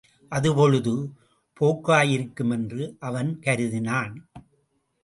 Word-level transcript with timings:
அது 0.31 0.55
பொழுது 0.55 0.93
போக்காயிருக்கும் 1.61 2.51
என்று 2.51 2.95
அவன் 2.99 3.39
கருதினான். 3.45 4.15